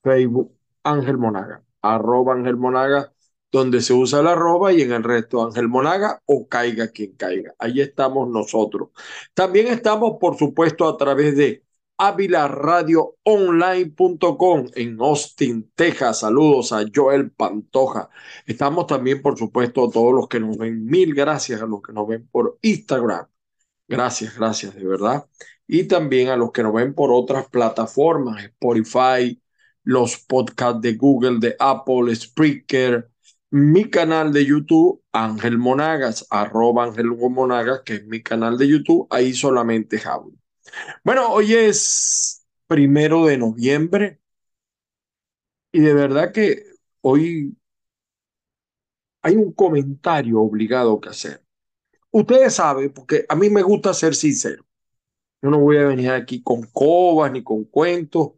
[0.00, 3.12] Facebook, Ángel Monaga, arroba Ángel Monaga,
[3.50, 7.52] donde se usa la arroba y en el resto Ángel Monaga o caiga quien caiga.
[7.58, 8.90] Ahí estamos nosotros.
[9.34, 11.64] También estamos, por supuesto, a través de
[11.98, 16.20] avilaradioonline.com en Austin, Texas.
[16.20, 18.08] Saludos a Joel Pantoja.
[18.46, 20.86] Estamos también, por supuesto, a todos los que nos ven.
[20.86, 23.26] Mil gracias a los que nos ven por Instagram.
[23.90, 25.26] Gracias, gracias, de verdad.
[25.66, 29.40] Y también a los que nos ven por otras plataformas, Spotify,
[29.84, 33.10] los podcasts de Google, de Apple, Spreaker,
[33.50, 39.08] mi canal de YouTube, Ángel Monagas, arroba Ángel Monagas, que es mi canal de YouTube,
[39.10, 40.32] ahí solamente hablo.
[41.04, 44.20] Bueno, hoy es primero de noviembre
[45.72, 46.64] y de verdad que
[47.02, 47.56] hoy
[49.22, 51.42] hay un comentario obligado que hacer.
[52.12, 54.64] Ustedes saben, porque a mí me gusta ser sincero.
[55.42, 58.32] Yo no voy a venir aquí con cobas ni con cuentos.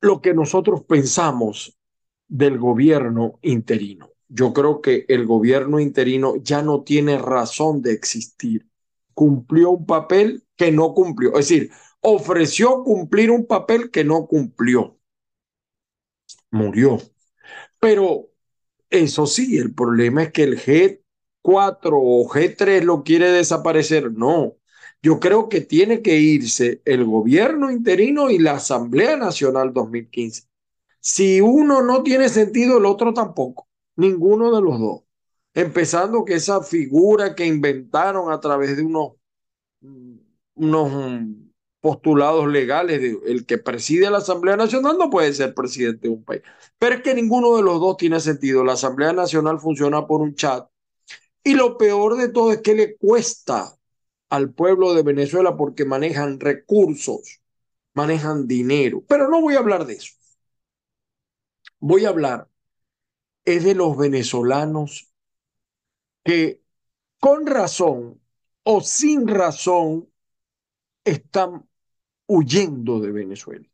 [0.00, 1.78] Lo que nosotros pensamos
[2.28, 4.10] del gobierno interino.
[4.28, 8.68] Yo creo que el gobierno interino ya no tiene razón de existir.
[9.14, 11.30] Cumplió un papel que no cumplió.
[11.38, 11.70] Es decir,
[12.00, 14.98] ofreció cumplir un papel que no cumplió.
[16.50, 16.98] Murió.
[17.78, 18.30] Pero
[18.90, 20.58] eso sí, el problema es que el
[21.44, 24.10] G4 o G3 lo quiere desaparecer.
[24.12, 24.54] No.
[25.02, 30.44] Yo creo que tiene que irse el gobierno interino y la Asamblea Nacional 2015.
[31.00, 33.68] Si uno no tiene sentido, el otro tampoco.
[33.96, 35.02] Ninguno de los dos.
[35.52, 39.12] Empezando que esa figura que inventaron a través de unos
[40.54, 40.90] unos
[41.80, 43.18] postulados legales.
[43.26, 46.42] el que preside la Asamblea Nacional no puede ser presidente de un país.
[46.78, 48.64] Pero es que ninguno de los dos tiene sentido.
[48.64, 50.66] La Asamblea Nacional funciona por un chat.
[51.44, 53.76] Y lo peor de todo es que le cuesta
[54.30, 57.40] al pueblo de Venezuela porque manejan recursos,
[57.94, 59.04] manejan dinero.
[59.08, 60.14] Pero no voy a hablar de eso.
[61.78, 62.48] Voy a hablar
[63.44, 65.12] es de los venezolanos
[66.24, 66.60] que
[67.20, 68.20] con razón
[68.64, 70.08] o sin razón
[71.04, 71.68] están
[72.26, 73.66] huyendo de Venezuela.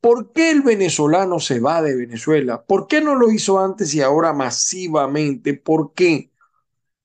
[0.00, 2.64] ¿Por qué el venezolano se va de Venezuela?
[2.64, 5.54] ¿Por qué no lo hizo antes y ahora masivamente?
[5.54, 6.30] ¿Por qué?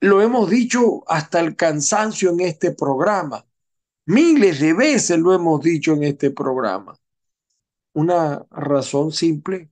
[0.01, 3.45] Lo hemos dicho hasta el cansancio en este programa.
[4.05, 6.97] Miles de veces lo hemos dicho en este programa.
[7.93, 9.71] Una razón simple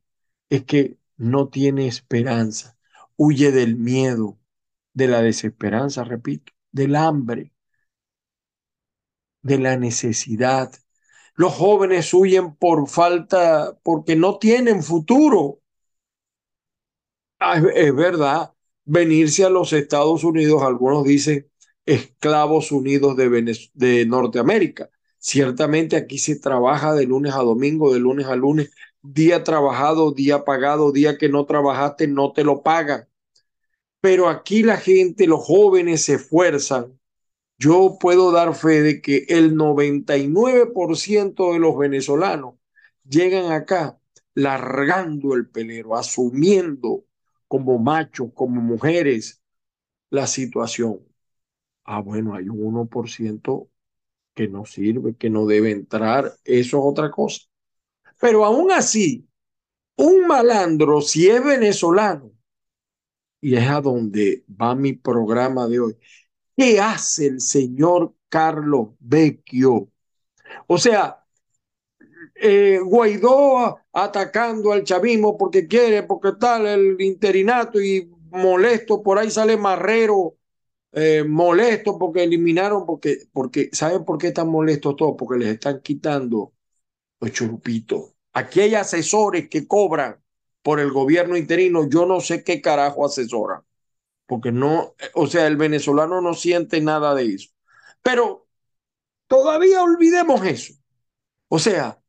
[0.49, 2.77] es que no tiene esperanza.
[3.15, 4.37] Huye del miedo,
[4.93, 7.53] de la desesperanza, repito, del hambre,
[9.41, 10.71] de la necesidad.
[11.35, 15.61] Los jóvenes huyen por falta, porque no tienen futuro.
[17.39, 18.53] Ah, es, verdad,
[18.87, 21.47] venirse a los Estados Unidos, algunos dicen
[21.85, 24.89] esclavos unidos de, Norteamérica.
[25.19, 28.71] Ciertamente aquí se trabaja de lunes a domingo, de lunes a lunes,
[29.01, 33.07] día trabajado, día pagado, día que no trabajaste, no te lo pagan.
[34.01, 36.97] Pero aquí la gente, los jóvenes se esfuerzan
[37.59, 42.55] yo puedo dar fe de que el 99% de los venezolanos
[43.03, 43.99] llegan acá
[44.35, 47.05] largando el pelero, asumiendo
[47.47, 49.41] como machos, como mujeres
[50.09, 51.01] la situación.
[51.85, 53.69] Ah, bueno, hay un 1%
[54.35, 57.41] que no sirve, que no debe entrar, eso es otra cosa.
[58.19, 59.27] Pero aún así,
[59.97, 62.31] un malandro, si es venezolano,
[63.41, 65.97] y es a donde va mi programa de hoy,
[66.57, 69.89] ¿Qué hace el señor Carlos Vecchio?
[70.67, 71.25] O sea,
[72.41, 79.31] eh, Guaidó atacando al chavismo porque quiere, porque tal, el interinato y molesto, por ahí
[79.31, 80.35] sale Marrero,
[80.91, 85.15] eh, molesto porque eliminaron, porque, porque, ¿saben por qué están molestos todos?
[85.17, 86.53] Porque les están quitando
[87.19, 88.13] los churupitos.
[88.33, 90.21] Aquí hay asesores que cobran
[90.61, 93.61] por el gobierno interino, yo no sé qué carajo asesoran
[94.27, 97.49] porque no, o sea, el venezolano no siente nada de eso.
[98.03, 98.45] Pero
[99.27, 100.73] todavía olvidemos eso.
[101.47, 101.99] O sea,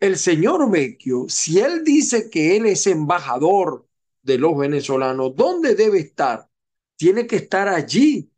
[0.00, 3.86] el señor Vecchio, si él dice que él es embajador
[4.22, 6.48] de los venezolanos, ¿dónde debe estar?
[6.96, 8.30] Tiene que estar allí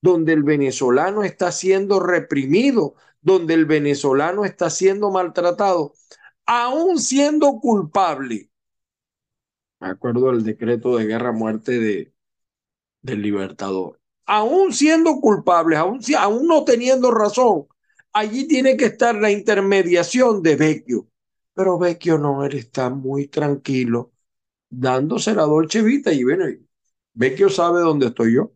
[0.00, 5.94] donde el venezolano está siendo reprimido, donde el venezolano está siendo maltratado,
[6.46, 8.50] aún siendo culpable.
[9.80, 12.14] Me acuerdo del decreto de guerra muerte de,
[13.02, 14.00] del libertador.
[14.26, 17.66] Aún siendo culpables, aún, aún no teniendo razón,
[18.12, 21.06] allí tiene que estar la intermediación de Vecchio.
[21.54, 24.12] Pero Vecchio no, él está muy tranquilo,
[24.70, 26.46] dándose la dolce vita y bueno,
[27.14, 28.52] Vecchio sabe dónde estoy yo.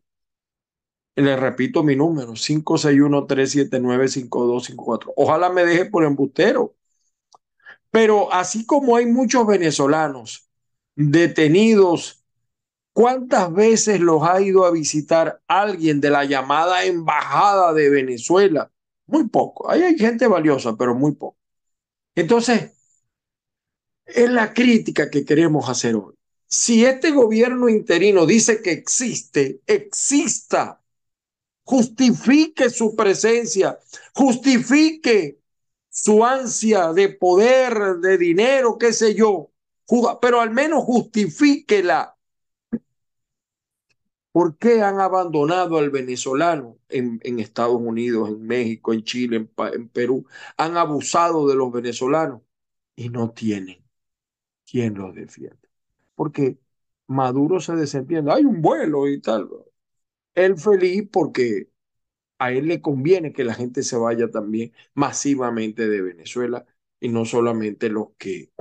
[1.16, 5.12] Le repito mi número, 561-379-5254.
[5.16, 6.74] Ojalá me deje por embustero.
[7.90, 10.48] Pero así como hay muchos venezolanos
[10.94, 12.22] detenidos,
[12.92, 18.70] ¿cuántas veces los ha ido a visitar alguien de la llamada embajada de Venezuela?
[19.06, 19.68] Muy poco.
[19.70, 21.38] Ahí hay gente valiosa, pero muy poco.
[22.16, 22.72] Entonces,
[24.06, 26.14] es la crítica que queremos hacer hoy.
[26.48, 30.80] Si este gobierno interino dice que existe, exista
[31.64, 33.78] justifique su presencia,
[34.14, 35.40] justifique
[35.90, 39.50] su ansia de poder, de dinero, qué sé yo,
[40.20, 42.15] pero al menos justifíquela.
[44.36, 50.26] ¿Por qué han abandonado al venezolano en, Estados Unidos, en México, en Chile, en, Perú?
[50.58, 52.42] Han abusado de los venezolanos
[52.96, 53.82] y no tienen
[54.70, 55.66] quien los defienda.
[56.14, 56.58] Porque
[57.06, 59.48] Maduro se desentiende, hay un vuelo y tal
[60.34, 61.70] él feliz porque
[62.38, 66.66] a él le conviene que la gente se vaya también masivamente de Venezuela
[67.00, 68.52] y no solamente los que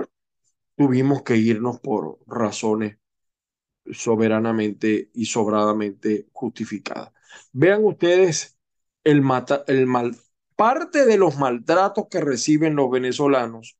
[0.76, 2.98] tuvimos que irnos por razones
[3.92, 7.12] soberanamente y sobradamente justificadas.
[7.52, 8.56] Vean ustedes
[9.04, 9.22] el,
[9.66, 10.16] el mal,
[10.56, 13.78] parte de los maltratos que reciben los venezolanos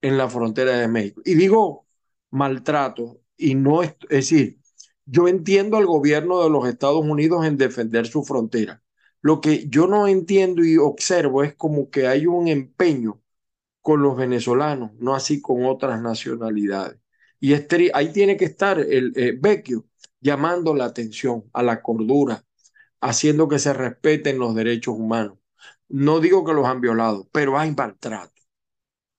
[0.00, 1.22] en la frontera de México.
[1.24, 1.86] Y digo
[2.30, 4.58] maltrato, y no es, es decir,
[5.04, 8.82] yo entiendo al gobierno de los Estados Unidos en defender su frontera.
[9.20, 13.22] Lo que yo no entiendo y observo es como que hay un empeño
[13.82, 17.01] con los venezolanos, no así con otras nacionalidades.
[17.42, 17.54] Y
[17.94, 19.86] ahí tiene que estar el eh, Vecchio
[20.20, 22.44] llamando la atención a la cordura,
[23.00, 25.38] haciendo que se respeten los derechos humanos.
[25.88, 28.32] No digo que los han violado, pero hay maltrato.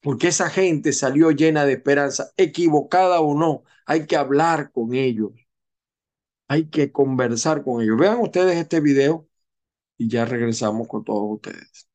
[0.01, 5.31] Porque esa gente salió llena de esperanza, equivocada o no, hay que hablar con ellos
[6.47, 7.97] hay que conversar con ellos.
[7.97, 9.27] Vean ustedes este video
[9.97, 11.89] y ya regresamos con todos ustedes.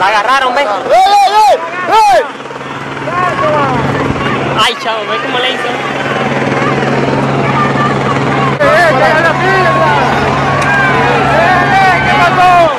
[0.00, 0.66] La agarraron, ¿ves?
[4.58, 5.68] Ay, chavo, ¿ves cómo le hizo?
[12.06, 12.69] ¿Qué pasó?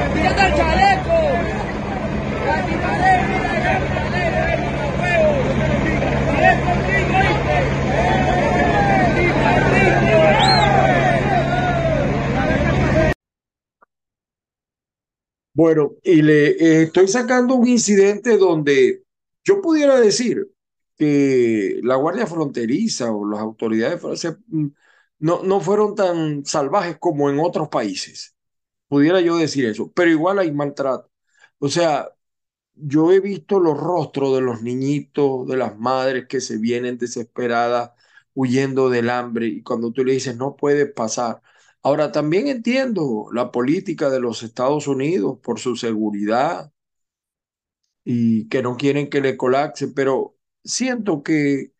[0.00, 1.60] El chaleco!
[15.52, 19.02] Bueno, y le eh, estoy sacando un incidente donde
[19.44, 20.48] yo pudiera decir
[20.96, 24.68] que la Guardia Fronteriza o las autoridades francesas mm,
[25.18, 28.34] no, no fueron tan salvajes como en otros países.
[28.90, 31.10] Pudiera yo decir eso, pero igual hay maltrato.
[31.60, 32.10] O sea,
[32.74, 37.92] yo he visto los rostros de los niñitos, de las madres que se vienen desesperadas,
[38.34, 41.42] huyendo del hambre, y cuando tú le dices, no puede pasar.
[41.82, 46.72] Ahora, también entiendo la política de los Estados Unidos por su seguridad
[48.04, 51.72] y que no quieren que le colapse, pero siento que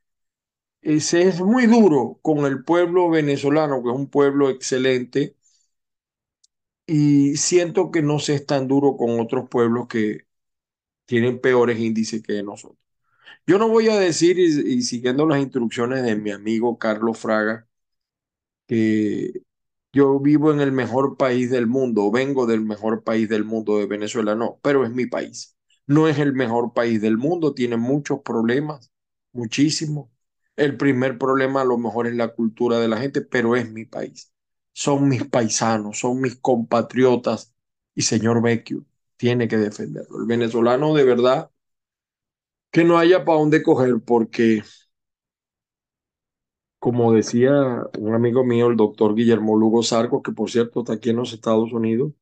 [0.83, 5.37] ese es muy duro con el pueblo venezolano, que es un pueblo excelente,
[6.91, 10.27] y siento que no se es tan duro con otros pueblos que
[11.07, 12.79] tienen peores índices que nosotros.
[13.47, 17.69] Yo no voy a decir, y, siguiendo las instrucciones de mi amigo Carlos Fraga,
[18.67, 19.33] que
[19.93, 23.87] yo vivo en el mejor país del mundo, vengo del mejor país del mundo de
[23.87, 25.57] Venezuela, no, pero es mi país.
[25.87, 28.91] No es el mejor país del mundo, tiene muchos problemas,
[29.33, 30.09] muchísimos.
[30.57, 33.85] El primer problema a lo mejor es la cultura de la gente, pero es mi
[33.87, 34.30] país.
[34.73, 37.55] Son mis paisanos, son mis compatriotas
[37.95, 38.85] y señor Vecchio
[39.17, 40.21] tiene que defenderlo.
[40.21, 41.51] El venezolano de verdad
[42.71, 44.63] que no haya para dónde coger porque,
[46.79, 47.53] como decía
[47.99, 51.33] un amigo mío, el doctor Guillermo Lugo Sarco, que por cierto está aquí en los
[51.33, 52.13] Estados Unidos,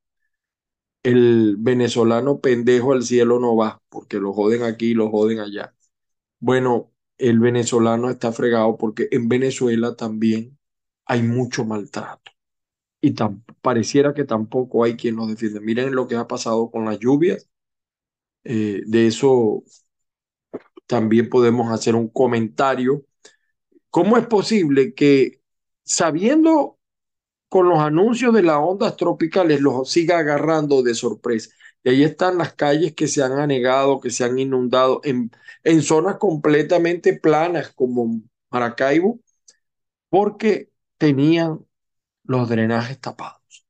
[1.03, 5.75] el venezolano pendejo al cielo no va, porque lo joden aquí y lo joden allá.
[6.41, 10.59] Bueno, el venezolano está fregado porque en Venezuela también
[11.07, 12.33] hay mucho maltrato
[13.01, 13.15] y
[13.63, 15.61] pareciera que tampoco hay quien nos defiende.
[15.61, 17.49] Miren lo que ha pasado con las lluvias.
[18.45, 19.65] Eh, de eso
[20.87, 23.05] también podemos hacer un comentario.
[23.91, 25.43] ¿Cómo es posible que
[25.85, 26.79] sabiendo
[27.49, 31.51] con los anuncios de las ondas tropicales los siga agarrando de sorpresa?
[31.85, 35.31] Y ahí están las calles que se han anegado, que se han inundado en,
[35.65, 39.21] en zonas completamente planas como Maracaibo,
[40.11, 41.61] porque tenían
[42.29, 43.67] los drenajes tapados.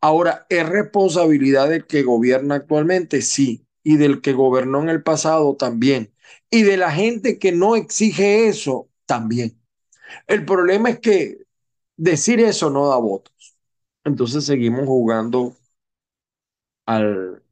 [0.00, 3.22] Ahora, ¿es responsabilidad del que gobierna actualmente?
[3.22, 3.66] Sí.
[3.82, 6.12] Y del que gobernó en el pasado también.
[6.50, 9.58] Y de la gente que no exige eso también.
[10.28, 11.38] El problema es que
[11.96, 13.56] decir eso no da votos.
[14.04, 15.56] Entonces seguimos jugando
[16.86, 17.42] al,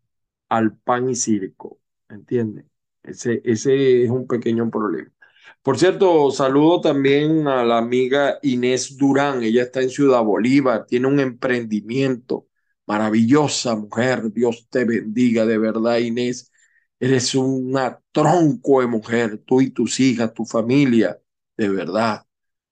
[0.48, 1.80] al pan y circo.
[2.08, 2.66] ¿Entiendes?
[3.02, 5.12] Ese, ese es un pequeño problema.
[5.62, 9.42] Por cierto, saludo también a la amiga Inés Durán.
[9.42, 12.46] Ella está en Ciudad Bolívar, tiene un emprendimiento.
[12.86, 16.50] Maravillosa mujer, Dios te bendiga de verdad, Inés.
[16.98, 21.18] Eres una tronco de mujer, tú y tus hijas, tu familia,
[21.56, 22.26] de verdad.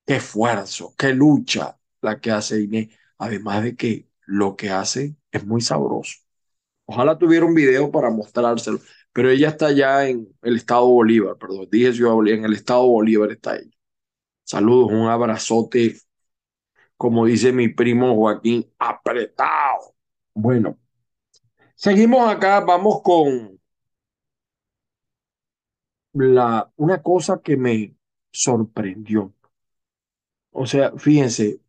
[0.07, 2.89] Qué esfuerzo, qué lucha la que hace Inés.
[3.19, 6.19] Además de que lo que hace es muy sabroso.
[6.87, 8.81] Ojalá tuviera un video para mostrárselo
[9.17, 12.87] pero ella está ya en el estado Bolívar, perdón, dije Ciudad Bolívar, en el estado
[12.87, 13.71] Bolívar está ella.
[14.45, 15.97] Saludos, un abrazote,
[16.99, 19.95] como dice mi primo Joaquín, apretado.
[20.35, 20.79] Bueno,
[21.75, 23.59] seguimos acá, vamos con
[26.13, 27.97] la, una cosa que me
[28.31, 29.33] sorprendió.
[30.51, 31.63] O sea, fíjense,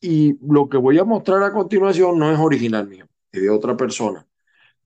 [0.00, 3.76] y lo que voy a mostrar a continuación no es original mío, es de otra
[3.76, 4.24] persona,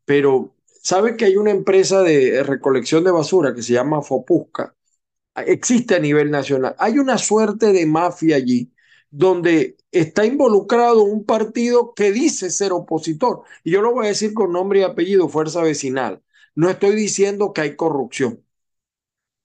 [0.06, 4.74] pero ¿Sabe que hay una empresa de recolección de basura que se llama Fopusca?
[5.36, 6.76] Existe a nivel nacional.
[6.78, 8.72] Hay una suerte de mafia allí
[9.10, 13.42] donde está involucrado un partido que dice ser opositor.
[13.64, 16.22] Y yo lo voy a decir con nombre y apellido, Fuerza Vecinal.
[16.54, 18.44] No estoy diciendo que hay corrupción.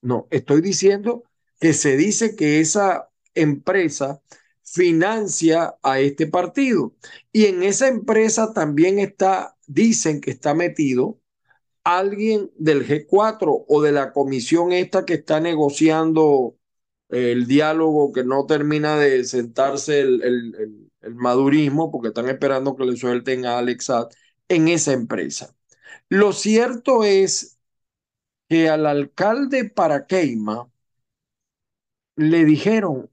[0.01, 1.24] No, estoy diciendo
[1.60, 4.22] que se dice que esa empresa
[4.63, 6.96] financia a este partido.
[7.32, 11.20] Y en esa empresa también está, dicen que está metido
[11.88, 16.58] alguien del G4 o de la comisión esta que está negociando
[17.10, 22.98] el diálogo que no termina de sentarse el, el, madurismo porque están esperando que le
[22.98, 24.13] suelten a Alexat
[24.50, 25.56] en esa empresa.
[26.10, 27.58] Lo cierto es
[28.50, 30.70] que al alcalde Paraqueima
[32.17, 33.10] le dijeron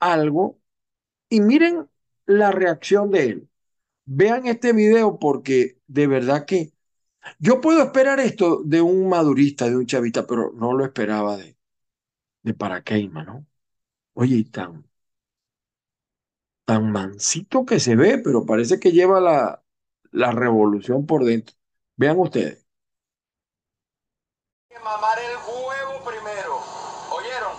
[0.00, 0.58] algo
[1.28, 1.88] y miren
[2.26, 3.48] la reacción de él.
[4.06, 6.72] Vean este video porque de verdad que
[7.38, 11.56] yo puedo esperar esto de un madurista, de un chavista, pero no lo esperaba de,
[12.42, 13.46] de Paraqueima, ¿no?
[14.14, 14.84] Oye, tan,
[16.64, 19.62] tan mansito que se ve, pero parece que lleva la,
[20.12, 21.54] la revolución por dentro.
[21.96, 22.66] Vean ustedes.
[24.82, 26.58] Mamar el huevo primero.
[27.12, 27.52] ¿Oyeron?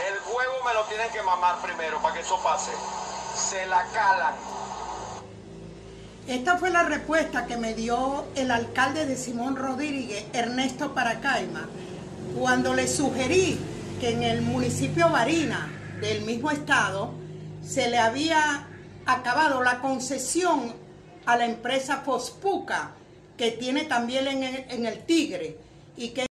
[0.00, 2.72] El huevo me lo tienen que mamar primero para que eso pase.
[3.34, 4.34] Se la calan
[6.28, 11.68] Esta fue la respuesta que me dio el alcalde de Simón Rodríguez, Ernesto Paracaima,
[12.36, 13.56] cuando le sugerí
[14.00, 15.68] que en el municipio Barina
[16.00, 17.14] del mismo estado
[17.64, 18.66] se le había
[19.06, 20.74] acabado la concesión
[21.26, 22.96] a la empresa Fospuca,
[23.38, 25.56] que tiene también en el, Tigre,
[25.96, 26.26] y que...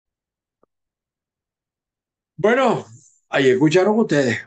[2.36, 2.86] Bueno,
[3.28, 4.40] ahí escucharon ustedes.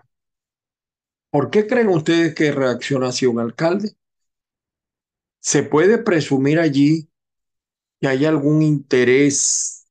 [1.30, 3.96] ¿Por qué creen ustedes que reacciona así un alcalde?
[5.46, 7.08] ¿Se puede presumir allí
[8.02, 9.86] que hay algún interés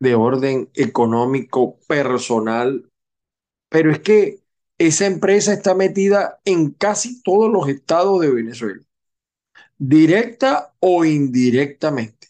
[0.00, 2.90] de orden económico personal?
[3.68, 4.40] Pero es que
[4.78, 8.82] esa empresa está metida en casi todos los estados de Venezuela,
[9.78, 12.26] directa o indirectamente.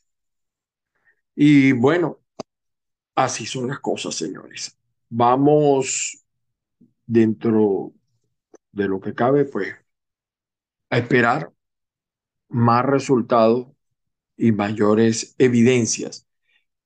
[1.35, 2.21] Y bueno,
[3.14, 4.76] así son las cosas, señores.
[5.09, 6.23] Vamos
[7.06, 7.94] dentro
[8.73, 9.75] de lo que cabe, pues,
[10.90, 11.50] a esperar
[12.52, 13.68] más resultados
[14.37, 16.26] y mayores evidencias.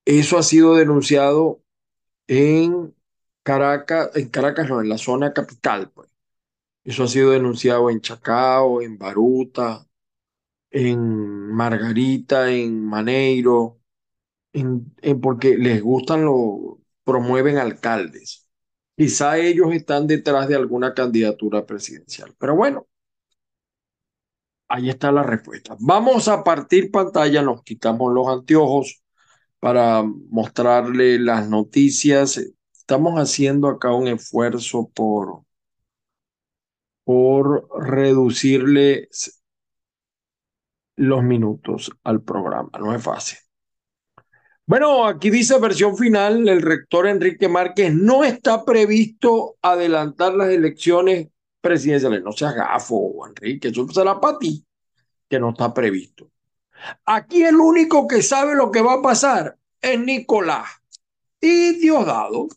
[0.04, 1.62] Eso ha sido denunciado
[2.28, 2.94] en
[3.42, 6.10] Caracas, en Caracas no, en la zona capital, pues.
[6.84, 9.86] Eso ha sido denunciado en Chacao, en Baruta,
[10.70, 13.80] en Margarita, en Maneiro,
[14.52, 18.48] en, porque les gustan lo, promueven alcaldes.
[18.96, 22.34] Quizá ellos están detrás de alguna candidatura presidencial.
[22.38, 22.86] Pero bueno,
[24.68, 25.76] Ahí está la respuesta.
[25.78, 29.02] Vamos a partir pantalla, nos quitamos los anteojos
[29.60, 32.38] para mostrarle las noticias.
[32.72, 35.42] Estamos haciendo acá un esfuerzo por,
[37.04, 39.08] por reducirle
[40.96, 42.70] los minutos al programa.
[42.78, 43.38] No es fácil.
[44.68, 51.28] Bueno, aquí dice versión final, el rector Enrique Márquez no está previsto adelantar las elecciones
[51.66, 52.22] presidenciales.
[52.22, 54.64] No seas gafo, Enrique, eso será para ti,
[55.28, 56.30] que no está previsto.
[57.06, 60.68] Aquí el único que sabe lo que va a pasar es Nicolás.
[61.40, 62.48] Y Diosdado,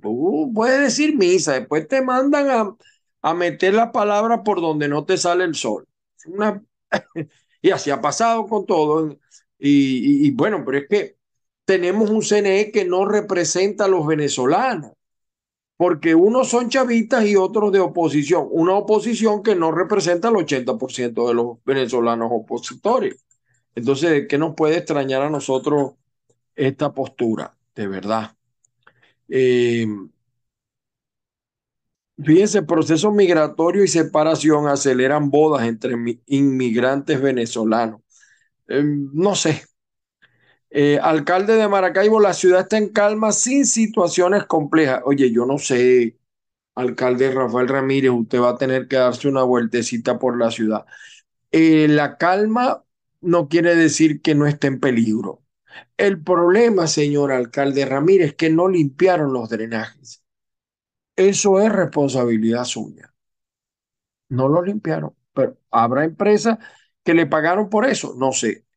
[0.00, 2.76] tú puedes decir misa, después te mandan a,
[3.22, 5.86] a meter la palabra por donde no te sale el sol.
[7.62, 9.18] Y así ha pasado con todo.
[9.58, 11.16] Y, y bueno, pero es que
[11.64, 14.92] tenemos un CNE que no representa a los venezolanos
[15.78, 21.28] porque unos son chavistas y otros de oposición, una oposición que no representa al 80%
[21.28, 23.24] de los venezolanos opositores.
[23.76, 25.92] Entonces, ¿qué nos puede extrañar a nosotros
[26.56, 27.56] esta postura?
[27.76, 28.36] De verdad.
[29.28, 29.86] Eh,
[32.24, 35.94] fíjense, proceso migratorio y separación aceleran bodas entre
[36.26, 38.00] inmigrantes venezolanos.
[38.66, 39.62] Eh, no sé,
[40.70, 45.02] eh, alcalde de Maracaibo, la ciudad está en calma sin situaciones complejas.
[45.04, 46.18] Oye, yo no sé,
[46.74, 50.86] alcalde Rafael Ramírez, usted va a tener que darse una vueltecita por la ciudad.
[51.52, 52.84] Eh, la calma
[53.20, 55.42] no quiere decir que no esté en peligro.
[55.96, 60.22] El problema, señor alcalde Ramírez, es que no limpiaron los drenajes.
[61.16, 63.14] Eso es responsabilidad suya.
[64.28, 66.58] No lo limpiaron, pero habrá empresas
[67.04, 68.67] que le pagaron por eso, no sé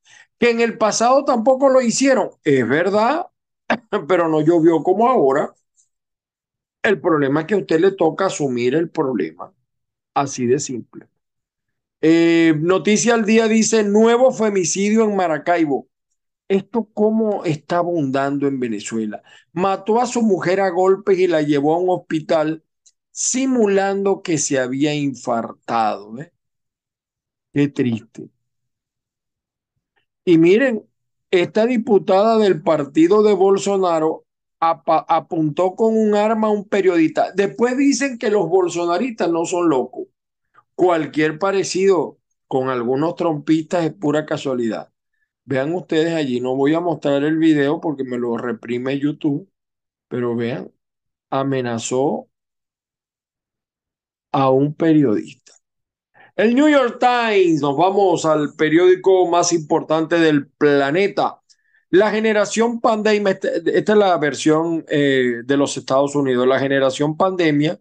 [0.41, 2.31] que en el pasado tampoco lo hicieron.
[2.43, 3.27] Es verdad,
[4.07, 5.53] pero no llovió como ahora.
[6.83, 9.53] El problema es que a usted le toca asumir el problema.
[10.15, 11.07] Así de simple.
[12.01, 15.87] Eh, noticia al día dice nuevo femicidio en Maracaibo.
[16.49, 19.23] ¿Esto cómo está abundando en Venezuela?
[19.53, 22.63] Mató a su mujer a golpes y la llevó a un hospital
[23.11, 26.19] simulando que se había infartado.
[26.19, 26.33] ¿eh?
[27.53, 28.29] Qué triste.
[30.25, 30.83] Y miren,
[31.31, 34.25] esta diputada del partido de Bolsonaro
[34.59, 37.31] apuntó con un arma a un periodista.
[37.33, 40.07] Después dicen que los bolsonaristas no son locos.
[40.75, 44.91] Cualquier parecido con algunos trompistas es pura casualidad.
[45.45, 49.49] Vean ustedes allí, no voy a mostrar el video porque me lo reprime YouTube,
[50.07, 50.71] pero vean,
[51.31, 52.29] amenazó
[54.33, 55.53] a un periodista.
[56.41, 61.39] El New York Times, nos vamos al periódico más importante del planeta.
[61.91, 67.15] La generación pandemia, este, esta es la versión eh, de los Estados Unidos, la generación
[67.15, 67.79] pandemia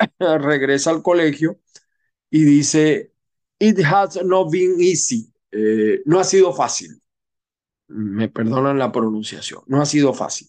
[0.18, 1.60] regresa al colegio
[2.28, 3.12] y dice,
[3.60, 7.00] it has not been easy, eh, no ha sido fácil.
[7.86, 10.48] Me perdonan la pronunciación, no ha sido fácil.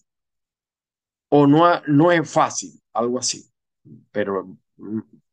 [1.28, 3.48] O no, no es fácil, algo así.
[4.10, 4.58] Pero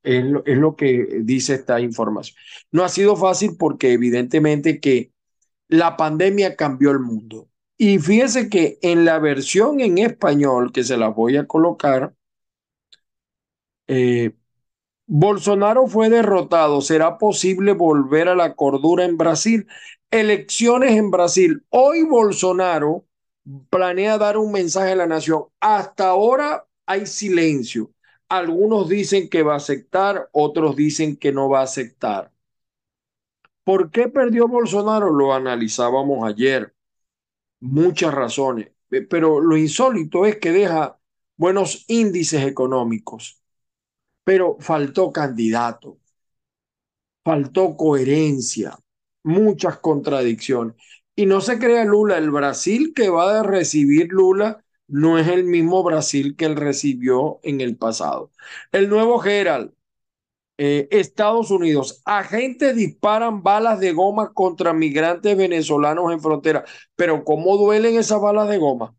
[0.03, 2.37] mm, es lo, que dice esta información.
[2.71, 5.11] No ha sido fácil porque evidentemente que
[5.67, 7.49] la pandemia cambió el mundo.
[7.77, 12.13] Y fíjese que en la versión en español, que se la voy a colocar,
[13.87, 14.33] eh,
[15.07, 16.81] Bolsonaro fue derrotado.
[16.81, 19.67] ¿Será posible volver a la cordura en Brasil?
[20.09, 21.65] Elecciones en Brasil.
[21.69, 23.05] Hoy Bolsonaro
[23.69, 25.45] planea dar un mensaje a la nación.
[25.59, 27.91] Hasta ahora hay silencio.
[28.31, 32.31] Algunos dicen que va a aceptar, otros dicen que no va a aceptar.
[33.65, 35.11] ¿Por qué perdió Bolsonaro?
[35.11, 36.73] Lo analizábamos ayer.
[37.59, 38.71] Muchas razones.
[39.09, 40.97] Pero lo insólito es que deja
[41.35, 43.41] buenos índices económicos,
[44.23, 45.99] pero faltó candidato,
[47.23, 48.77] faltó coherencia,
[49.23, 50.75] muchas contradicciones.
[51.15, 55.45] Y no se crea Lula, el Brasil que va a recibir Lula no es el
[55.45, 58.31] mismo Brasil que él recibió en el pasado.
[58.71, 59.71] El nuevo Gerald,
[60.57, 66.65] eh, Estados Unidos, agentes disparan balas de goma contra migrantes venezolanos en frontera.
[66.95, 68.95] Pero ¿cómo duelen esas balas de goma?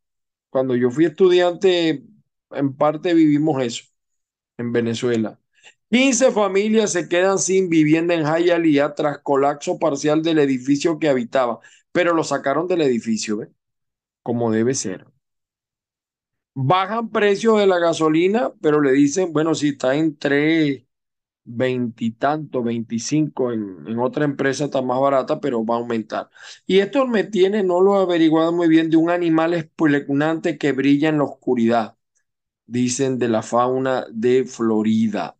[0.50, 2.04] Cuando yo fui estudiante,
[2.50, 3.84] en parte vivimos eso
[4.58, 5.40] en Venezuela.
[5.90, 11.60] 15 familias se quedan sin vivienda en Hialeah tras colapso parcial del edificio que habitaba,
[11.92, 13.48] pero lo sacaron del edificio, ¿ve?
[14.22, 15.11] Como debe ser
[16.54, 20.84] bajan precios de la gasolina, pero le dicen, bueno, si está en tres
[21.44, 26.30] veintitantos, veinticinco, en, en otra empresa está más barata, pero va a aumentar.
[26.66, 30.72] Y esto me tiene, no lo he averiguado muy bien, de un animal espeluznante que
[30.72, 31.96] brilla en la oscuridad,
[32.66, 35.36] dicen de la fauna de Florida.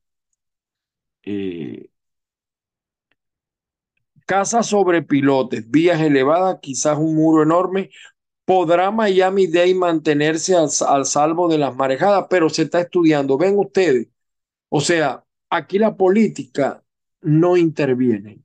[1.25, 1.91] Eh,
[4.27, 7.91] casas sobre pilotes, vías elevadas, quizás un muro enorme,
[8.53, 12.27] ¿Podrá Miami-Dade mantenerse al, salvo de las marejadas?
[12.29, 13.39] Pero se está estudiando.
[13.39, 14.09] Ven ustedes.
[14.69, 16.85] O sea, aquí la política
[17.23, 18.43] no interviene.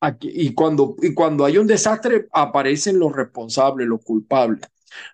[0.00, 4.68] Aquí, y, cuando, y cuando hay un desastre aparecen los responsables, los culpables.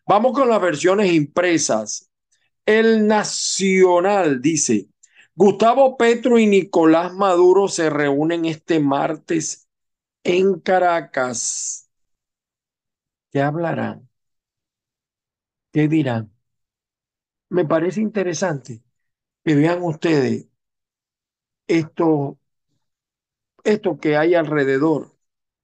[0.06, 2.08] Vamos con las versiones impresas.
[2.64, 4.88] El Nacional dice,
[5.34, 9.68] Gustavo Petro y Nicolás Maduro se reúnen este martes
[10.24, 11.87] en Caracas
[13.30, 14.08] ¿Qué hablarán?
[15.72, 16.30] ¿Qué dirán?
[17.50, 18.82] Me parece interesante
[19.44, 20.48] que vean ustedes
[21.66, 22.38] esto,
[23.64, 25.14] esto que hay alrededor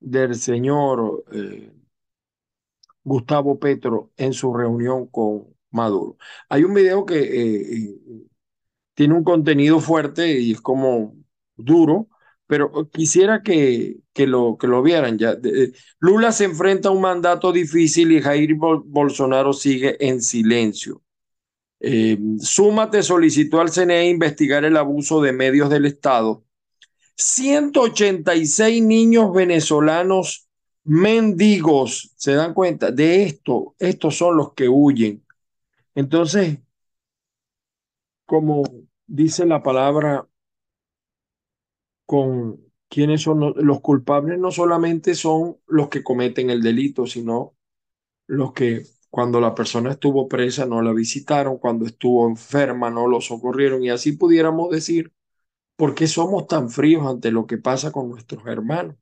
[0.00, 1.72] del señor eh,
[3.02, 6.16] Gustavo Petro en su reunión con Maduro.
[6.48, 8.26] Hay un video que eh, eh,
[8.94, 11.16] tiene un contenido fuerte y es como
[11.56, 12.08] duro,
[12.46, 15.36] pero quisiera que, que, lo, que lo vieran ya.
[15.98, 21.02] Lula se enfrenta a un mandato difícil y Jair Bolsonaro sigue en silencio.
[21.80, 26.44] Eh, Súmate solicitó al CNE investigar el abuso de medios del Estado.
[27.16, 30.48] 186 niños venezolanos
[30.84, 32.90] mendigos, ¿se dan cuenta?
[32.90, 35.24] De esto, estos son los que huyen.
[35.94, 36.58] Entonces,
[38.26, 38.62] como
[39.06, 40.26] dice la palabra
[42.06, 47.54] con quiénes son los, culpables, no solamente son los que cometen el delito, sino
[48.26, 53.20] los que cuando la persona estuvo presa no la visitaron, cuando estuvo enferma no lo
[53.20, 55.12] socorrieron y así pudiéramos decir,
[55.76, 58.96] ¿por qué somos tan fríos ante lo que pasa con nuestros hermanos?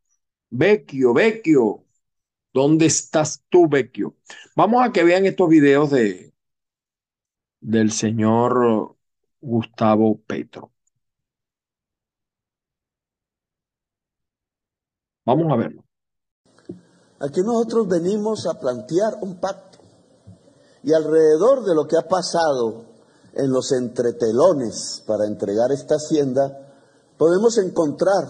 [0.51, 1.85] Vecchio, Vecchio,
[2.53, 4.17] ¿dónde estás tú, Vecchio?
[4.57, 6.35] Vamos a que vean estos videos de,
[7.61, 8.97] del señor
[9.41, 10.72] Gustavo Petro.
[15.25, 15.83] Vamos a verlo.
[17.21, 19.79] Aquí nosotros venimos a plantear un pacto.
[20.83, 22.87] Y alrededor de lo que ha pasado
[23.35, 26.75] en los entretelones para entregar esta hacienda,
[27.17, 28.25] podemos encontrar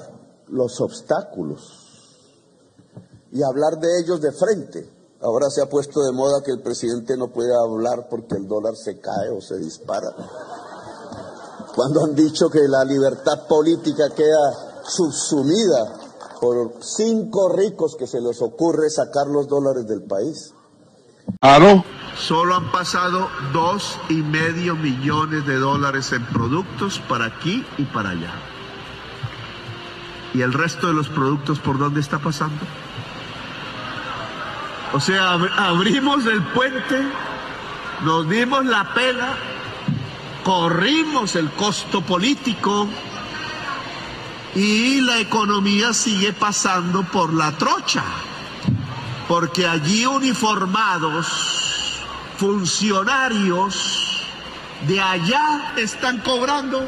[0.49, 1.83] los obstáculos
[3.33, 4.91] y hablar de ellos de frente.
[5.23, 8.75] Ahora se ha puesto de moda que el presidente no puede hablar porque el dólar
[8.77, 10.15] se cae o se dispara.
[11.75, 16.02] Cuando han dicho que la libertad política queda subsumida
[16.43, 20.53] por cinco ricos que se les ocurre sacar los dólares del país.
[21.41, 21.85] ¿Aló?
[22.19, 28.11] Solo han pasado dos y medio millones de dólares en productos para aquí y para
[28.11, 28.33] allá.
[30.35, 32.65] ¿Y el resto de los productos por dónde está pasando?
[34.95, 37.07] O sea, abrimos el puente,
[38.03, 39.37] nos dimos la pena,
[40.43, 42.89] corrimos el costo político,
[44.55, 48.05] y la economía sigue pasando por la trocha,
[49.29, 52.03] porque allí uniformados,
[52.37, 54.29] funcionarios
[54.87, 56.81] de allá están cobrando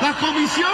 [0.00, 0.72] la comisión.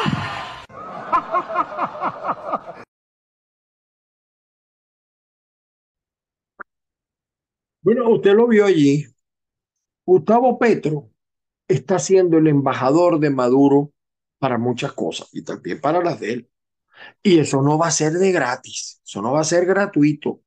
[7.82, 9.04] Bueno, usted lo vio allí.
[10.06, 11.10] Gustavo Petro
[11.68, 13.92] está siendo el embajador de Maduro
[14.44, 16.50] para muchas cosas y también para las de él.
[17.22, 20.42] Y eso no va a ser de gratis, eso no va a ser gratuito.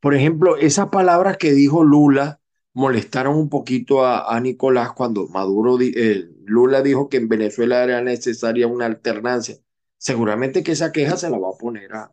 [0.00, 2.40] Por ejemplo, esas palabras que dijo Lula
[2.72, 8.66] molestaron un poquito a, Nicolás cuando Maduro, eh, Lula dijo que en Venezuela era necesaria
[8.66, 9.56] una alternancia.
[9.98, 12.12] Seguramente que esa queja se la va a poner a,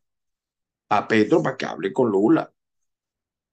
[0.89, 2.53] a Petro para que hable con Lula.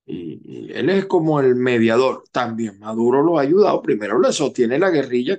[0.07, 2.24] Y, él es como el mediador.
[2.33, 3.83] También Maduro lo ha ayudado.
[3.83, 5.38] Primero le sostiene la guerrilla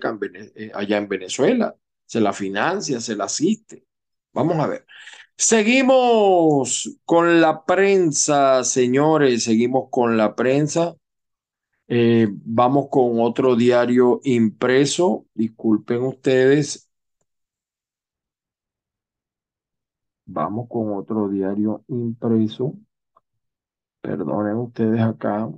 [0.56, 1.76] eh, allá en Venezuela.
[2.12, 3.86] Se la financia, se la asiste.
[4.34, 4.86] Vamos a ver.
[5.38, 9.46] Seguimos con la prensa, señores.
[9.46, 10.94] Seguimos con la prensa.
[11.88, 15.26] Eh, vamos con otro diario impreso.
[15.34, 16.90] Disculpen ustedes.
[20.26, 22.74] Vamos con otro diario impreso.
[24.02, 25.50] Perdonen ustedes acá.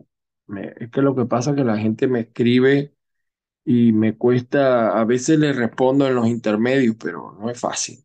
[0.80, 2.93] es que lo que pasa es que la gente me escribe
[3.66, 8.04] y me cuesta, a veces le respondo en los intermedios, pero no es fácil.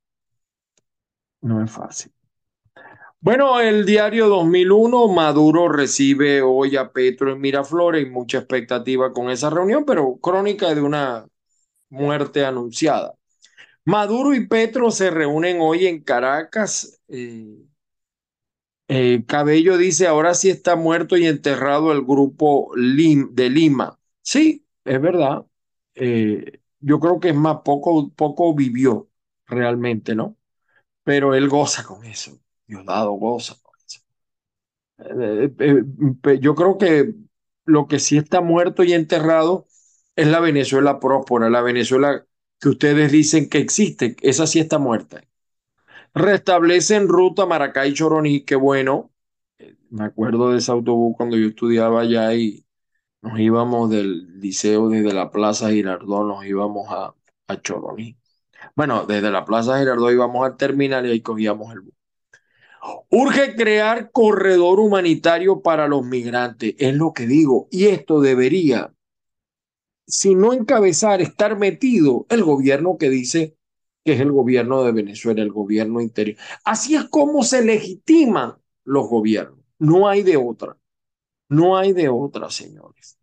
[1.42, 2.12] No es fácil.
[3.21, 9.51] Bueno, el diario 2001, Maduro recibe hoy a Petro en Miraflores, mucha expectativa con esa
[9.51, 11.27] reunión, pero crónica de una
[11.90, 13.14] muerte anunciada.
[13.85, 17.01] Maduro y Petro se reúnen hoy en Caracas.
[17.09, 17.59] Eh,
[18.88, 23.99] eh, Cabello dice, ahora sí está muerto y enterrado el grupo de Lima.
[24.23, 25.46] Sí, es verdad.
[25.94, 29.11] Eh, yo creo que es más, poco, poco vivió
[29.46, 30.37] realmente, ¿no?
[31.05, 32.40] Pero él goza con eso.
[32.66, 34.01] Diosdado goza con eso.
[34.98, 35.85] Eh,
[36.40, 37.14] yo creo que
[37.64, 39.66] lo que sí está muerto y enterrado
[40.16, 42.27] es la Venezuela próspera, la Venezuela
[42.61, 45.22] que ustedes dicen que existe, esa sí está muerta.
[46.14, 49.12] Restablecen ruta Maracay Choroní, qué bueno.
[49.90, 52.64] Me acuerdo de ese autobús cuando yo estudiaba allá y
[53.22, 57.14] nos íbamos del liceo desde la Plaza Girardot, nos íbamos a,
[57.48, 58.16] a Choroní.
[58.76, 61.94] Bueno, desde la Plaza Girardot íbamos al terminal y ahí cogíamos el bus.
[63.11, 68.94] Urge crear corredor humanitario para los migrantes, es lo que digo, y esto debería,
[70.07, 73.57] si no encabezar, estar metido el gobierno que dice
[74.04, 76.38] que es el gobierno de Venezuela, el gobierno interior.
[76.64, 78.54] Así es como se legitiman
[78.85, 79.59] los gobiernos.
[79.78, 80.76] No hay de otra.
[81.48, 83.18] No hay de otra, señores.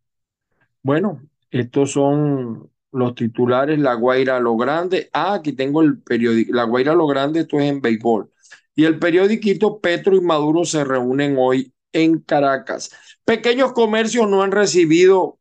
[0.82, 5.10] Bueno, estos son los titulares La Guaira Lo Grande.
[5.14, 6.54] Ah, aquí tengo el periódico.
[6.54, 8.32] La Guaira Lo Grande, esto es en béisbol.
[8.76, 12.92] Y el periodiquito Petro y Maduro se reúnen hoy en Caracas.
[13.24, 15.40] Pequeños comercios no han recibido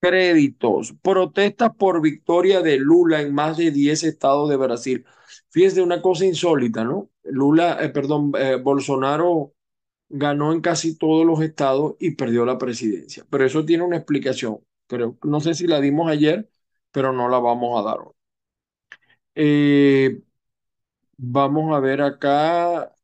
[0.00, 5.04] créditos, protestas por victoria de Lula en más de 10 estados de Brasil.
[5.50, 7.10] Fíjense una cosa insólita, ¿no?
[7.24, 9.54] Lula, eh, perdón, eh, Bolsonaro
[10.12, 13.26] ganó en casi todos los estados y perdió la presidencia.
[13.30, 14.60] Pero eso tiene una explicación.
[14.88, 16.50] Pero no sé si la dimos ayer,
[16.92, 18.14] pero no la vamos a dar hoy.
[19.34, 20.20] Eh,
[21.18, 22.94] vamos a ver acá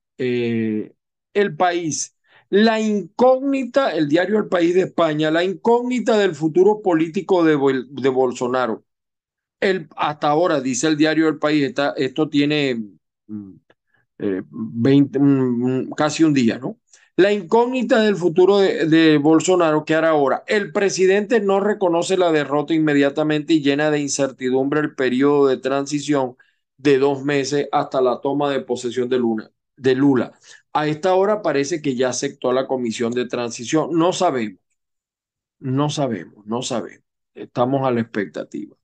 [1.35, 2.17] el país.
[2.51, 7.59] La incógnita, el diario El País de España, la incógnita del futuro político de,
[7.91, 8.85] de Bolsonaro.
[9.61, 13.55] El, hasta ahora, dice el diario El País, esto tiene 20, mm,
[14.19, 14.43] eh,
[15.97, 16.79] casi un día, ¿no?
[17.17, 20.45] La incógnita del futuro de, de, Bolsonaro, ¿qué hará ahora?
[20.47, 26.37] El presidente no reconoce la derrota inmediatamente y llena de incertidumbre el periodo de transición
[26.77, 30.33] de dos meses hasta la toma de posesión de, Luna, de Lula.
[30.73, 33.91] A esta hora parece que ya aceptó la comisión de transición.
[33.99, 34.61] No sabemos,
[35.59, 37.05] no sabemos, no sabemos.
[37.35, 38.77] Estamos a la expectativa.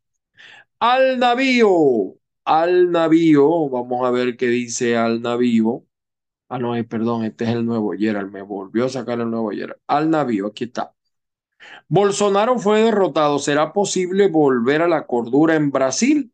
[0.80, 5.84] Al navío, al navío, vamos a ver qué dice al navío.
[6.48, 9.50] Ah, no, eh, perdón, este es el nuevo Gerald, me volvió a sacar el nuevo
[9.50, 9.80] Gerald.
[9.86, 10.94] Al navío, aquí está.
[11.88, 13.38] Bolsonaro fue derrotado.
[13.38, 16.32] ¿Será posible volver a la cordura en Brasil?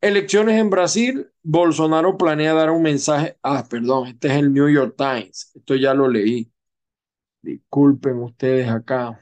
[0.00, 3.38] Elecciones en Brasil, Bolsonaro planea dar un mensaje.
[3.42, 5.52] Ah, perdón, este es el New York Times.
[5.54, 6.50] Esto ya lo leí.
[7.42, 9.20] Disculpen ustedes acá.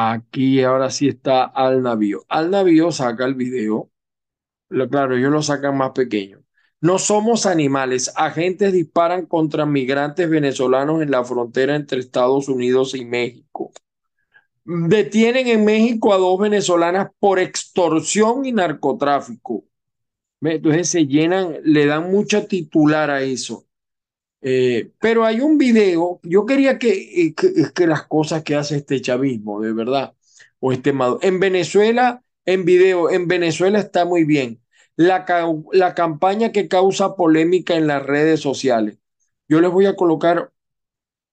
[0.00, 2.24] Aquí ahora sí está al navío.
[2.28, 3.90] Al navío saca el video.
[4.68, 6.44] Claro, ellos lo sacan más pequeño.
[6.80, 8.12] No somos animales.
[8.14, 13.72] Agentes disparan contra migrantes venezolanos en la frontera entre Estados Unidos y México.
[14.64, 19.64] Detienen en México a dos venezolanas por extorsión y narcotráfico.
[20.40, 23.67] Entonces se llenan, le dan mucha titular a eso.
[24.40, 29.00] Eh, pero hay un video, yo quería que, eh, que, las cosas que hace este
[29.00, 30.14] chavismo, de verdad,
[30.60, 34.62] o este en Venezuela, en video, en Venezuela está muy bien.
[34.96, 35.26] La,
[35.72, 38.98] la campaña que causa polémica en las redes sociales.
[39.48, 40.52] Yo les voy a colocar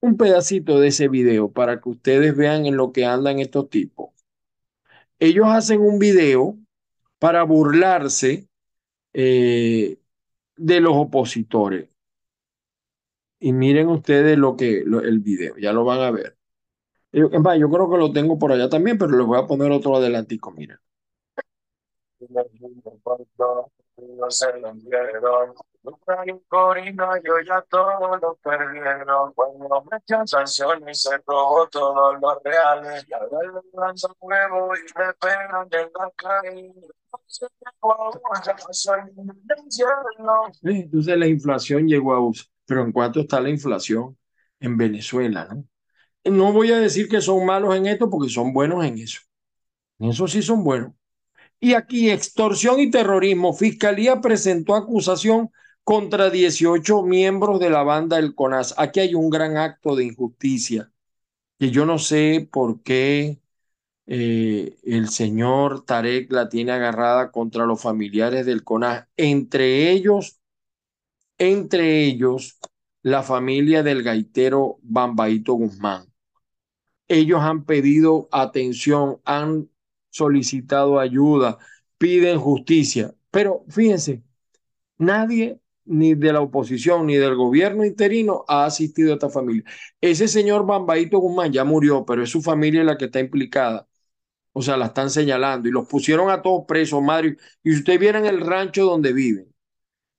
[0.02, 4.12] un pedacito de ese video para que ustedes vean en lo que andan estos tipos.
[5.20, 6.58] Ellos hacen un video
[7.20, 8.48] para burlarse
[9.14, 9.98] eh,
[10.58, 11.90] de los opositores.
[13.46, 16.36] Y miren ustedes lo que lo- el video, ya lo van a ver.
[17.12, 19.72] Yo, más, yo creo que lo tengo por allá también, pero les voy a poner
[19.72, 20.80] otro adelantico, miren.
[23.98, 25.54] No se lo dieron.
[25.84, 29.34] Nunca hay un corino, yo ya todo lo perdieron.
[29.34, 33.06] Cuando me echan sanciones, se robó todos los reales.
[33.08, 36.74] Y ahora le lanzan huevo y me pegan en la calle.
[38.46, 40.42] Ya soy un infierno.
[40.62, 40.84] ¿Ves?
[40.84, 42.50] Entonces la inflación llegó a US.
[42.66, 44.18] Pero ¿en cuánto está la inflación
[44.60, 45.66] en Venezuela, no?
[46.26, 49.22] No voy a decir que son malos en esto porque son buenos en eso.
[50.00, 50.94] En eso sí son buenos.
[51.60, 53.54] Y aquí, extorsión y terrorismo.
[53.54, 55.52] Fiscalía presentó acusación
[55.84, 58.76] contra 18 miembros de la banda El CONAS.
[58.78, 60.92] Aquí hay un gran acto de injusticia
[61.60, 63.40] que yo no sé por qué
[64.08, 69.08] eh, el señor Tarek la tiene agarrada contra los familiares del CONAS.
[69.18, 70.40] Entre ellos,
[71.38, 72.60] entre ellos,
[73.02, 76.06] la familia del gaitero Bambaito Guzmán.
[77.08, 79.70] Ellos han pedido atención, han
[80.10, 81.58] solicitado ayuda,
[81.98, 83.14] piden justicia.
[83.32, 84.24] Pero fíjense,
[84.98, 89.64] nadie, ni de la oposición, ni del gobierno interino, ha asistido a esta familia.
[90.02, 93.88] Ese señor Bambaito Guzmán ya murió, pero es su familia la que está implicada.
[94.54, 97.38] O sea, la están señalando y los pusieron a todos presos, madre.
[97.64, 99.54] Y ustedes vieran el rancho donde viven.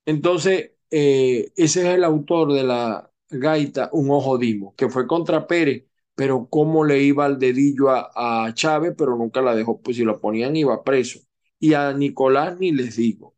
[0.07, 5.47] Entonces, eh, ese es el autor de la gaita Un Ojo Dimo, que fue contra
[5.47, 9.97] Pérez, pero cómo le iba al dedillo a, a Chávez, pero nunca la dejó, pues
[9.97, 11.21] si lo ponían iba preso.
[11.59, 13.35] Y a Nicolás ni les digo.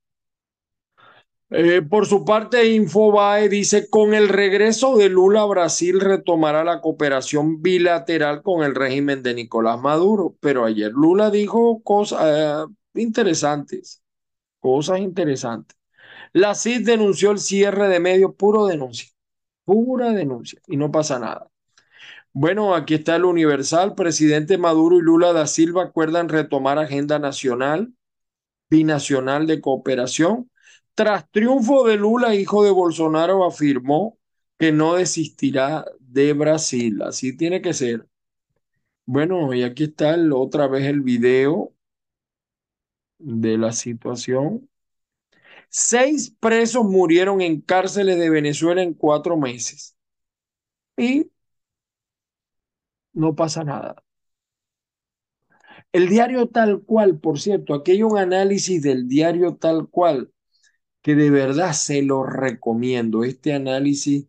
[1.51, 7.63] Eh, por su parte, Infobae dice, con el regreso de Lula, Brasil retomará la cooperación
[7.63, 10.37] bilateral con el régimen de Nicolás Maduro.
[10.41, 14.03] Pero ayer Lula dijo cosas eh, interesantes,
[14.61, 15.78] cosas interesantes.
[16.33, 19.09] La CID denunció el cierre de medios, puro denuncia,
[19.65, 21.51] pura denuncia, y no pasa nada.
[22.33, 23.95] Bueno, aquí está el Universal.
[23.95, 27.93] Presidente Maduro y Lula da Silva acuerdan retomar agenda nacional,
[28.71, 30.51] binacional de cooperación.
[30.95, 34.19] Tras triunfo de Lula, hijo de Bolsonaro, afirmó
[34.59, 37.03] que no desistirá de Brasil.
[37.03, 38.07] Así tiene que ser.
[39.07, 41.73] Bueno, y aquí está otra vez el video
[43.19, 44.69] de la situación.
[45.71, 49.97] Seis presos murieron en cárceles de Venezuela en cuatro meses.
[50.97, 51.31] Y
[53.13, 54.03] no pasa nada.
[55.93, 60.33] El diario tal cual, por cierto, aquí hay un análisis del diario tal cual
[61.03, 63.25] que de verdad se lo recomiendo.
[63.25, 64.27] Este análisis,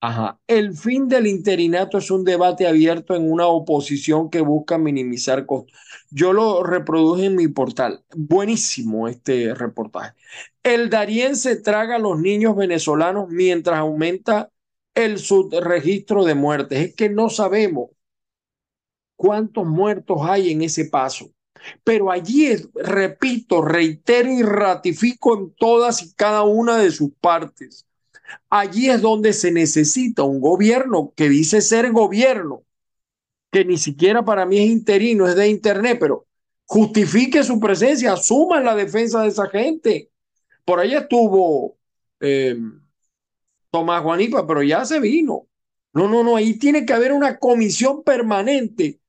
[0.00, 0.38] ajá.
[0.46, 5.76] El fin del interinato es un debate abierto en una oposición que busca minimizar costos.
[6.10, 8.04] Yo lo reproduje en mi portal.
[8.16, 10.14] Buenísimo este reportaje.
[10.62, 14.50] El Darién se traga a los niños venezolanos mientras aumenta
[14.94, 16.78] el subregistro de muertes.
[16.90, 17.90] Es que no sabemos
[19.16, 21.30] cuántos muertos hay en ese paso.
[21.84, 27.85] Pero allí, es, repito, reitero y ratifico en todas y cada una de sus partes.
[28.50, 32.62] Allí es donde se necesita un gobierno que dice ser gobierno,
[33.50, 36.26] que ni siquiera para mí es interino, es de internet, pero
[36.64, 40.10] justifique su presencia, asuma la defensa de esa gente.
[40.64, 41.76] Por ahí estuvo
[42.20, 42.56] eh,
[43.70, 45.46] Tomás Juanipa, pero ya se vino.
[45.92, 49.00] No, no, no, ahí tiene que haber una comisión permanente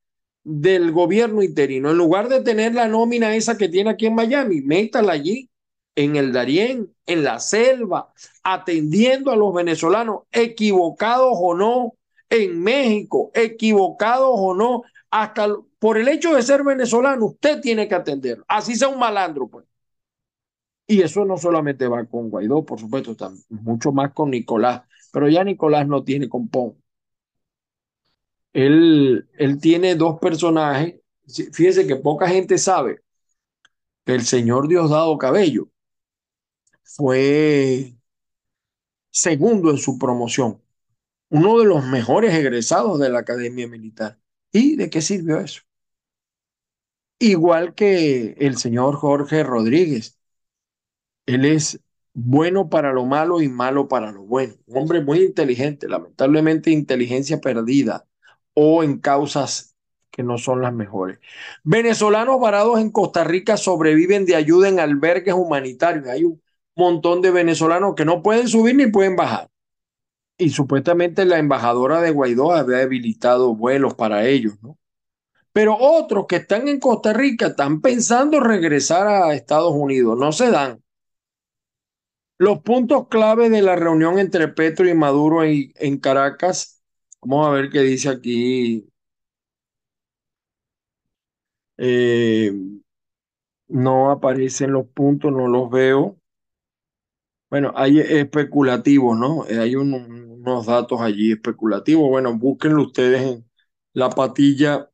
[0.44, 1.92] del gobierno interino.
[1.92, 5.50] En lugar de tener la nómina esa que tiene aquí en Miami, métala allí,
[5.98, 11.96] en el Darién, en la selva, atendiendo a los venezolanos, equivocados o no,
[12.30, 15.48] en México, equivocados o no, hasta
[15.80, 18.46] por el hecho de ser venezolano, usted tiene que atenderlo.
[18.48, 19.66] Así sea un malandro, pues.
[20.86, 25.28] Y eso no solamente va con Guaidó, por supuesto, también, mucho más con Nicolás, pero
[25.28, 26.76] ya Nicolás no tiene compón.
[28.54, 31.02] Él, él tiene dos personajes.
[31.26, 33.02] Fíjese que poca gente sabe
[34.06, 35.70] que el señor Diosdado Cabello
[36.96, 37.96] fue
[39.12, 40.62] segundo en su promoción,
[41.30, 44.20] uno de los mejores egresados de la Academia Militar.
[44.52, 45.62] ¿Y de qué sirvió eso?
[47.20, 50.18] Igual que el señor Jorge Rodríguez.
[51.26, 51.80] Él es
[52.14, 54.56] bueno para lo malo y malo para lo bueno.
[54.66, 58.08] Un hombre muy inteligente, lamentablemente inteligencia perdida
[58.54, 59.76] o en causas
[60.12, 61.20] que no son las mejores.
[61.64, 66.08] Venezolanos varados en Costa Rica sobreviven de ayuda en albergues humanitarios.
[66.08, 66.42] Hay un
[66.78, 69.50] montón de venezolanos que no pueden subir ni pueden bajar.
[70.38, 74.78] Y supuestamente la embajadora de Guaidó había habilitado vuelos para ellos, ¿no?
[75.52, 80.52] Pero otros que están en Costa Rica están pensando regresar a Estados Unidos, no se
[80.52, 80.84] dan.
[82.38, 86.84] Los puntos clave de la reunión entre Petro y Maduro en, Caracas,
[87.22, 88.88] vamos a ver qué dice aquí.
[91.78, 92.52] Eh,
[93.68, 96.18] no aparecen los puntos, no los veo.
[97.50, 99.46] Bueno, hay especulativos, ¿no?
[99.48, 99.94] Eh, hay un-
[100.46, 102.10] unos datos allí especulativos.
[102.10, 103.46] Bueno, búsquenlo ustedes en
[103.94, 104.92] lapatilla.com.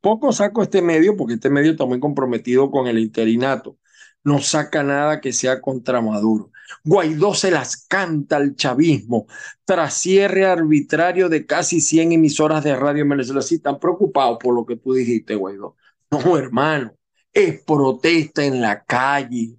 [0.00, 3.76] Poco saco este medio porque este medio está muy comprometido con el interinato.
[4.24, 6.50] No saca nada que sea contra Maduro.
[6.84, 9.26] Guaidó se las canta al chavismo
[9.64, 13.42] tras cierre arbitrario de casi 100 emisoras de radio en Venezuela.
[13.42, 15.76] Sí, están preocupados por lo que tú dijiste, Guaidó.
[16.10, 16.92] No, hermano,
[17.32, 19.56] es protesta en la calle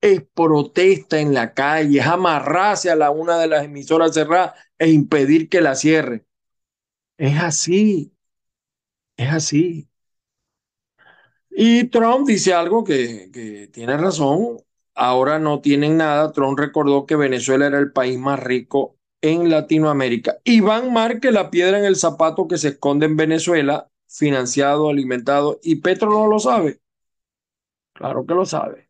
[0.00, 4.90] es protesta en la calle, es amarrarse a la una de las emisoras cerradas e
[4.90, 6.26] impedir que la cierre.
[7.18, 8.12] Es así,
[9.16, 9.88] es así.
[11.50, 14.58] Y Trump dice algo que, que tiene razón.
[14.94, 16.32] Ahora no tienen nada.
[16.32, 20.36] Trump recordó que Venezuela era el país más rico en Latinoamérica.
[20.44, 25.76] Iván Márquez, la piedra en el zapato que se esconde en Venezuela, financiado, alimentado, y
[25.76, 26.80] Petro no lo sabe.
[27.94, 28.85] Claro que lo sabe.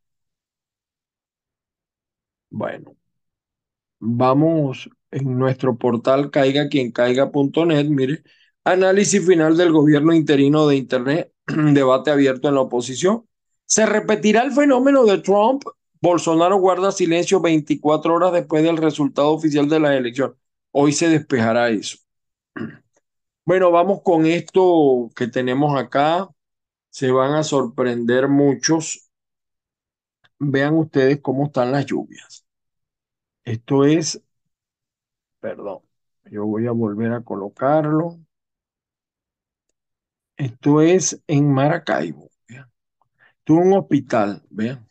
[2.50, 2.96] Bueno.
[3.98, 8.22] Vamos en nuestro portal caigaquiencaiga.net, mire,
[8.64, 13.26] análisis final del gobierno interino de Internet, debate abierto en la oposición.
[13.64, 15.64] ¿Se repetirá el fenómeno de Trump?
[16.00, 20.36] Bolsonaro guarda silencio 24 horas después del resultado oficial de la elección.
[20.72, 21.98] Hoy se despejará eso.
[23.44, 26.28] Bueno, vamos con esto que tenemos acá.
[26.90, 29.05] Se van a sorprender muchos.
[30.38, 32.46] Vean ustedes cómo están las lluvias.
[33.44, 34.20] Esto es
[35.40, 35.80] Perdón,
[36.26, 38.18] yo voy a volver a colocarlo.
[40.38, 42.30] Esto es en Maracaibo.
[42.48, 42.70] Vean.
[43.40, 44.88] Esto es un hospital, vean.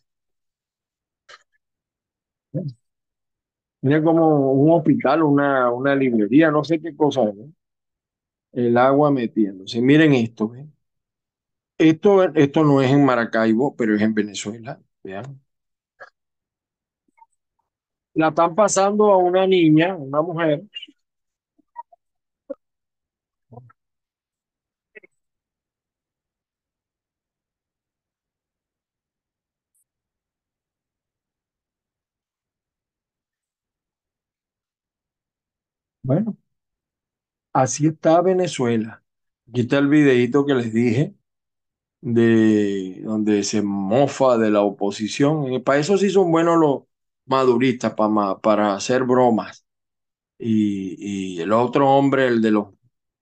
[3.81, 7.35] Mira como un hospital, una, una librería, no sé qué cosa es.
[8.53, 9.81] El agua metiéndose.
[9.83, 10.73] Miren esto, ¿ven?
[11.77, 14.81] Esto, esto no es en Maracaibo, pero es en Venezuela.
[15.05, 15.39] Vean.
[18.15, 20.63] La están pasando a una niña, una mujer.
[36.03, 36.37] Bueno,
[37.53, 39.03] así está Venezuela.
[39.49, 41.15] Aquí está el videito que les dije
[42.05, 45.51] de donde se mofa de la oposición.
[45.53, 46.83] Eh, Para eso sí son buenos los
[47.25, 49.65] maduristas, para, para hacer bromas.
[50.37, 52.67] Y, y el otro hombre, el de los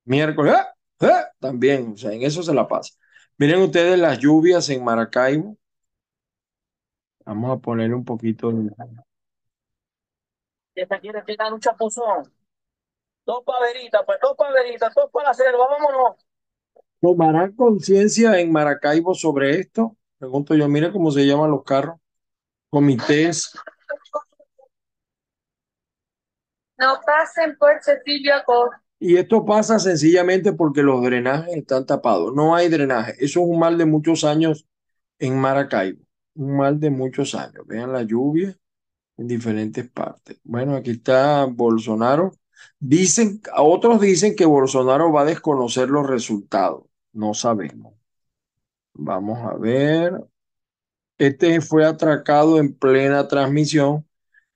[0.06, 0.74] miércoles, ¡ah!
[1.02, 1.32] ¡ah!
[1.40, 2.94] también, o sea, en eso se la pasa.
[3.38, 5.58] Miren ustedes las lluvias en Maracaibo.
[7.26, 8.70] Vamos a ponerle un poquito de...
[10.76, 11.24] Esta quiere.
[13.26, 13.44] Dos
[14.06, 16.18] pues dos paveritas, dos para vámonos.
[17.04, 19.98] ¿Tomarán conciencia en Maracaibo sobre esto?
[20.18, 22.00] Pregunto yo, mire cómo se llaman los carros.
[22.70, 23.52] Comités.
[26.78, 28.82] No pasen por Cecilio Acosta.
[29.00, 32.34] Y esto pasa sencillamente porque los drenajes están tapados.
[32.34, 33.16] No hay drenaje.
[33.20, 34.66] Eso es un mal de muchos años
[35.20, 36.06] en Maracaibo.
[36.36, 37.68] Un mal de muchos años.
[37.68, 38.58] Vean la lluvia
[39.18, 40.40] en diferentes partes.
[40.46, 42.32] Bueno, aquí está Bolsonaro.
[42.80, 46.84] Dicen, otros dicen que Bolsonaro va a desconocer los resultados.
[47.14, 47.94] No sabemos.
[48.94, 50.14] Vamos a ver.
[51.18, 54.08] Este fue atracado en plena transmisión.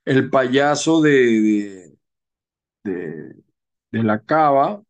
[0.06, 1.98] El payaso de,
[2.84, 3.36] de,
[3.92, 4.84] de, la cava,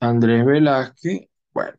[0.00, 1.28] Andrés Velázquez.
[1.52, 1.78] Bueno,